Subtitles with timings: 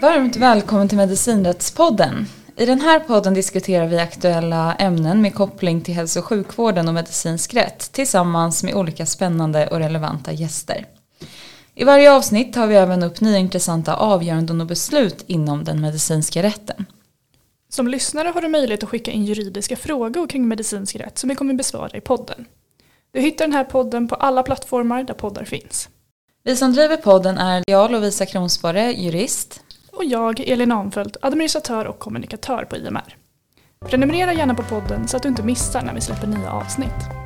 [0.00, 2.26] Varmt välkommen till Medicinrättspodden.
[2.56, 6.94] I den här podden diskuterar vi aktuella ämnen med koppling till hälso och sjukvården och
[6.94, 10.86] medicinsk rätt tillsammans med olika spännande och relevanta gäster.
[11.74, 16.42] I varje avsnitt tar vi även upp nya intressanta avgöranden och beslut inom den medicinska
[16.42, 16.86] rätten.
[17.68, 21.34] Som lyssnare har du möjlighet att skicka in juridiska frågor kring medicinsk rätt som vi
[21.34, 22.44] kommer besvara i podden.
[23.12, 25.88] Du hittar den här podden på alla plattformar där poddar finns.
[26.42, 29.60] Vi som driver podden är Lovisa Kronsborre, jurist.
[29.92, 33.16] Och jag, Elin Arnfeldt, administratör och kommunikatör på IMR.
[33.86, 37.19] Prenumerera gärna på podden så att du inte missar när vi släpper nya avsnitt.